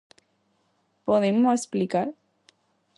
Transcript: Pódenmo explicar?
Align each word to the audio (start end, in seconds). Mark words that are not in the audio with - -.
Pódenmo 1.05 1.49
explicar? 1.53 2.07